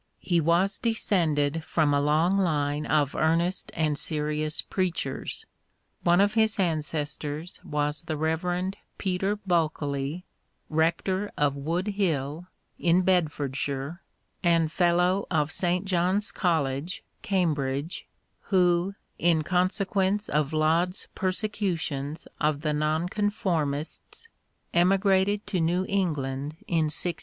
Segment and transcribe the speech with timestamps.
[0.17, 5.45] He was de scended from a long line of earnest and serious preachers.
[6.01, 8.73] One of his ancestors was the Rev.
[8.97, 10.25] Peter Bulkeley,
[10.69, 12.47] rector of Woodhill,
[12.79, 14.01] in Bedford shire,
[14.41, 15.85] and Fellow of St.
[15.85, 18.07] John's College, Cam bridge,
[18.45, 24.29] who, in consequence of Laud's persecu tions of the Nonconformists,
[24.73, 27.17] emigrated to New England in 1634.